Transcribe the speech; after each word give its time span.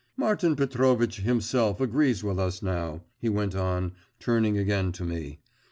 'Martin 0.17 0.55
Petrovitch 0.55 1.19
himself 1.19 1.79
agrees 1.79 2.23
with 2.23 2.39
us 2.39 2.63
now,' 2.63 3.03
he 3.19 3.29
went 3.29 3.53
on, 3.53 3.91
turning 4.19 4.57
again 4.57 4.91
to 4.91 5.03
me. 5.05 5.37